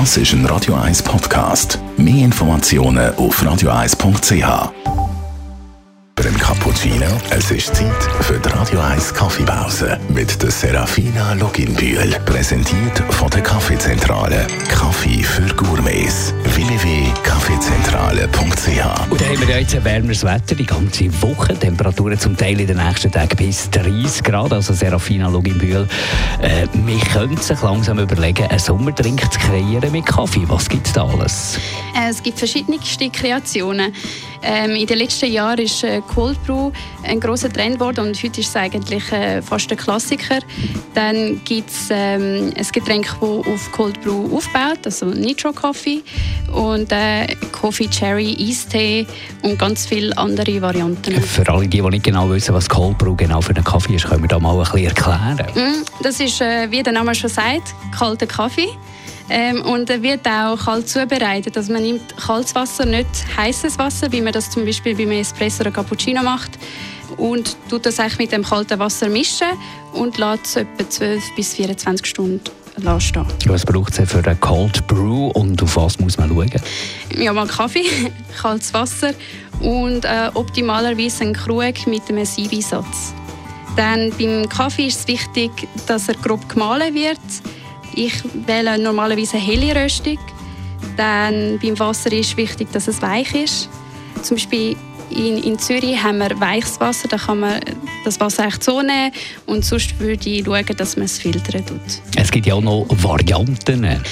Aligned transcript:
Das 0.00 0.16
ist 0.16 0.32
ein 0.32 0.44
Radio 0.46 0.74
1 0.74 1.04
Podcast. 1.04 1.78
Mehr 1.96 2.24
Informationen 2.24 3.14
auf 3.14 3.40
radio1.ch. 3.40 4.72
Beim 6.16 6.36
Cappuccino, 6.36 7.06
es 7.30 7.52
ist 7.52 7.76
Zeit 7.76 8.02
für 8.22 8.40
die 8.40 8.48
Radio 8.48 8.80
1 8.80 9.14
Kaffeepause 9.14 10.00
mit 10.08 10.42
der 10.42 10.50
Serafina 10.50 11.34
Loginbühl. 11.34 12.10
Präsentiert 12.26 13.04
von 13.10 13.30
der 13.30 13.42
Kaffeezentrale. 13.42 14.48
Kaffee 14.68 14.93
www.kaffeezentrale.ch 18.64 19.10
Und 19.10 19.20
da 19.20 19.26
haben 19.26 19.48
wir 19.48 19.60
jetzt 19.60 19.74
ein 19.74 19.84
wärmeres 19.84 20.24
Wetter 20.24 20.54
die 20.54 20.66
ganze 20.66 21.22
Woche. 21.22 21.54
Temperaturen 21.54 22.18
zum 22.18 22.36
Teil 22.36 22.60
in 22.60 22.66
den 22.66 22.76
nächsten 22.76 23.10
Tagen 23.10 23.36
bis 23.36 23.70
30 23.70 24.22
Grad. 24.22 24.52
Also 24.52 24.72
Serafina 24.72 25.28
Loginbühl. 25.28 25.86
Äh, 26.40 26.66
wir 26.72 26.98
können 27.00 27.36
sich 27.36 27.60
langsam 27.62 27.98
überlegen, 27.98 28.46
einen 28.46 28.58
Sommerdrink 28.58 29.20
zu 29.32 29.38
kreieren 29.38 29.92
mit 29.92 30.06
Kaffee. 30.06 30.44
Was 30.46 30.68
gibt 30.68 30.86
es 30.86 30.92
da 30.92 31.04
alles? 31.04 31.58
Äh, 31.94 32.10
Es 32.10 32.22
gibt 32.22 32.38
verschiedenste 32.38 33.10
Kreationen. 33.10 33.92
Ähm, 34.42 34.72
in 34.76 34.86
den 34.86 34.98
letzten 34.98 35.32
Jahren 35.32 35.58
ist 35.58 35.82
äh, 35.84 36.02
Cold 36.14 36.42
Brew 36.44 36.70
ein 37.02 37.18
großer 37.18 37.50
Trend 37.50 37.78
geworden 37.78 38.06
und 38.08 38.22
heute 38.22 38.40
ist 38.42 38.48
es 38.48 38.56
eigentlich 38.56 39.10
äh, 39.10 39.40
fast 39.40 39.70
ein 39.70 39.78
Klassiker. 39.78 40.40
Dann 40.94 41.40
gibt 41.44 41.70
es 41.70 41.88
ähm, 41.90 42.52
ein 42.54 42.66
Getränk, 42.72 43.06
das 43.06 43.22
auf 43.22 43.72
Cold 43.72 44.00
Brew 44.02 44.36
aufbaut, 44.36 44.80
also 44.84 45.06
Nitro 45.06 45.52
Coffee 45.52 46.02
und 46.52 46.92
Coffee 47.52 47.88
Cherry 47.88 48.36
Eistee 48.38 49.06
und 49.42 49.58
ganz 49.58 49.86
viele 49.86 50.16
andere 50.18 50.60
Varianten. 50.60 51.20
Für 51.22 51.48
alle, 51.48 51.66
die, 51.66 51.80
die 51.80 51.88
nicht 51.88 52.04
genau 52.04 52.28
wissen, 52.28 52.54
was 52.54 52.68
Cold 52.68 52.98
Brew 52.98 53.14
genau 53.16 53.40
für 53.40 53.54
einen 53.54 53.64
Kaffee 53.64 53.94
ist, 53.94 54.06
können 54.06 54.22
wir 54.22 54.28
da 54.28 54.38
mal 54.38 54.52
ein 54.52 54.58
bisschen 54.58 54.86
erklären. 54.88 55.36
Mm, 55.54 55.84
Das 56.02 56.20
ist, 56.20 56.40
wie 56.40 56.82
der 56.82 56.92
Name 56.92 57.14
schon 57.14 57.30
sagt, 57.30 57.74
kalter 57.96 58.26
Kaffee. 58.26 58.68
Ähm, 59.30 59.62
und 59.62 59.88
er 59.88 60.02
wird 60.02 60.26
auch 60.26 60.56
kalt 60.56 60.88
zubereitet. 60.88 61.56
Also 61.56 61.72
man 61.72 61.82
nimmt 61.82 62.16
kaltes 62.16 62.54
Wasser, 62.54 62.84
nicht 62.84 63.08
heißes 63.36 63.78
Wasser, 63.78 64.12
wie 64.12 64.20
man 64.20 64.32
das 64.32 64.50
zum 64.50 64.64
Beispiel 64.64 64.94
beim 64.94 65.12
Espresso 65.12 65.62
oder 65.62 65.70
Cappuccino 65.70 66.22
macht. 66.22 66.50
Und 67.16 67.56
tut 67.68 67.86
das 67.86 68.00
eigentlich 68.00 68.18
mit 68.18 68.32
dem 68.32 68.42
kalten 68.42 68.78
Wasser 68.78 69.08
mischen 69.08 69.46
und 69.92 70.18
lässt 70.18 70.46
es 70.46 70.56
etwa 70.56 70.90
12 70.90 71.22
bis 71.36 71.54
24 71.54 72.06
Stunden 72.06 72.40
lassen 72.78 73.00
stehen. 73.00 73.26
Was 73.46 73.64
braucht 73.64 73.98
es 73.98 74.10
für 74.10 74.24
einen 74.24 74.40
Cold 74.40 74.86
Brew 74.86 75.28
und 75.28 75.62
auf 75.62 75.76
was 75.76 75.98
muss 76.00 76.18
man 76.18 76.28
schauen? 76.28 76.50
Ja, 77.16 77.32
mal 77.32 77.46
Kaffee, 77.46 77.84
kaltes 78.40 78.74
Wasser 78.74 79.12
und 79.60 80.04
äh, 80.04 80.30
optimalerweise 80.34 81.24
einen 81.24 81.34
Krug 81.34 81.86
mit 81.86 82.08
einem 82.08 82.24
Siebeinsatz. 82.24 83.14
Dann 83.76 84.12
beim 84.18 84.48
Kaffee 84.48 84.86
ist 84.86 85.00
es 85.00 85.08
wichtig, 85.08 85.50
dass 85.86 86.08
er 86.08 86.14
grob 86.14 86.48
gemahlen 86.48 86.94
wird. 86.94 87.18
Ich 87.96 88.22
wähle 88.46 88.78
normalerweise 88.78 89.36
eine 89.36 89.46
helle 89.46 89.84
Röstung. 89.84 90.18
Dann 90.96 91.58
beim 91.60 91.78
Wasser 91.78 92.12
ist 92.12 92.36
wichtig, 92.36 92.70
dass 92.72 92.88
es 92.88 93.00
weich 93.02 93.34
ist. 93.34 93.68
Zum 94.22 94.36
Beispiel 94.36 94.76
in, 95.10 95.42
in 95.42 95.58
Zürich 95.58 96.02
haben 96.02 96.18
wir 96.18 96.38
weiches 96.40 96.80
Wasser, 96.80 97.08
da 97.08 97.16
kann 97.16 97.40
man 97.40 97.60
das 98.04 98.18
Wasser 98.20 98.46
echt 98.46 98.64
so 98.64 98.80
nehmen. 98.80 99.12
Und 99.46 99.64
sonst 99.64 99.98
würde 100.00 100.28
ich 100.28 100.44
schauen, 100.44 100.64
dass 100.76 100.96
man 100.96 101.06
es 101.06 101.18
filtern 101.18 101.64
tut. 101.64 101.80
Es 102.16 102.30
gibt 102.30 102.46
ja 102.46 102.54
auch 102.54 102.60
noch 102.60 102.86
Varianten. 102.90 104.02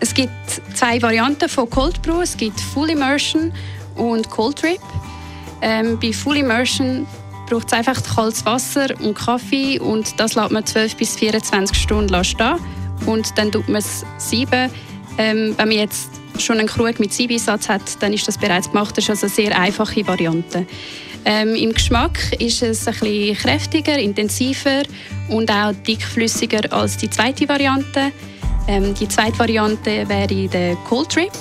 Es 0.00 0.14
gibt 0.14 0.32
zwei 0.74 1.00
Varianten 1.00 1.48
von 1.48 1.68
Cold 1.68 2.00
Brew. 2.02 2.20
Es 2.20 2.36
gibt 2.36 2.60
Full 2.60 2.90
Immersion 2.90 3.52
und 3.96 4.28
Cold 4.30 4.62
Drip. 4.62 4.80
Ähm, 5.60 5.98
bei 6.00 6.12
Full 6.12 6.38
Immersion 6.38 7.06
braucht 7.48 7.66
es 7.68 7.72
einfach 7.72 8.02
kaltes 8.02 8.44
Wasser 8.46 8.88
und 9.00 9.14
Kaffee 9.14 9.78
und 9.78 10.18
das 10.18 10.34
lässt 10.34 10.50
man 10.50 10.64
12 10.64 10.96
bis 10.96 11.16
24 11.16 11.76
Stunden 11.76 12.24
stehen 12.24 12.56
und 13.06 13.36
dann 13.36 13.50
tut 13.50 13.68
man 13.68 13.80
es 13.80 14.04
sieben. 14.18 14.70
Ähm, 15.18 15.54
wenn 15.56 15.68
man 15.68 15.76
jetzt 15.76 16.10
schon 16.38 16.58
einen 16.58 16.68
Krug 16.68 16.98
mit 16.98 17.12
Siebeinsatz 17.12 17.68
hat, 17.68 17.82
dann 18.00 18.12
ist 18.12 18.26
das 18.26 18.38
bereits 18.38 18.70
gemacht. 18.70 18.96
Das 18.96 19.04
ist 19.04 19.10
also 19.10 19.26
eine 19.26 19.34
sehr 19.34 19.58
einfache 19.58 20.06
Variante. 20.06 20.66
Ähm, 21.24 21.54
Im 21.54 21.72
Geschmack 21.72 22.32
ist 22.40 22.62
es 22.62 22.84
bisschen 22.84 23.36
kräftiger, 23.36 23.98
intensiver 23.98 24.82
und 25.28 25.50
auch 25.50 25.72
dickflüssiger 25.86 26.72
als 26.72 26.96
die 26.96 27.08
zweite 27.08 27.48
Variante. 27.48 28.10
Ähm, 28.66 28.94
die 28.94 29.08
zweite 29.08 29.38
Variante 29.38 30.08
wäre 30.08 30.48
der 30.48 30.76
Cold 30.88 31.14
Drip. 31.14 31.32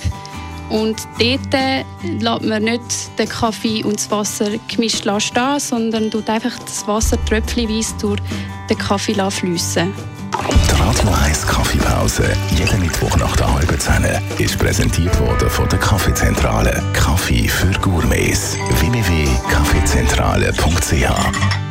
Und 0.72 1.06
dort 1.20 1.54
äh, 1.54 1.84
lässt 2.04 2.44
man 2.44 2.64
nicht 2.64 3.20
den 3.20 3.28
Kaffee 3.28 3.84
und 3.84 3.98
das 3.98 4.10
Wasser 4.10 4.52
gemischt 4.74 5.06
stehen, 5.20 5.60
sondern 5.60 6.10
tut 6.10 6.30
einfach 6.30 6.58
das 6.60 6.88
Wasser 6.88 7.18
tröpfchenweise 7.26 7.94
durch 8.00 8.22
den 8.70 8.78
Kaffee 8.78 9.16
fließen. 9.30 9.94
Die 10.32 10.82
Radio 10.82 11.10
1 11.26 11.46
Kaffeepause, 11.46 12.32
jeden 12.58 12.80
Mittwoch 12.80 13.18
nach 13.18 13.36
der 13.36 13.54
halben 13.54 13.78
Zehn, 13.80 14.06
ist 14.40 14.58
präsentiert 14.58 15.20
worden 15.20 15.50
von 15.50 15.68
der 15.68 15.80
Kaffeezentrale. 15.80 16.82
Kaffee 16.94 17.50
für 17.50 17.72
Gourmets. 17.82 18.56
www.kaffeezentrale.ch 18.80 21.71